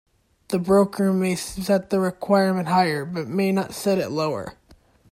The 0.47 0.57
broker 0.57 1.13
may 1.13 1.35
set 1.35 1.91
the 1.91 1.99
requirement 1.99 2.69
higher, 2.69 3.05
but 3.05 3.27
may 3.27 3.51
not 3.51 3.75
set 3.75 3.99
it 3.99 4.09
lower. 4.09 4.55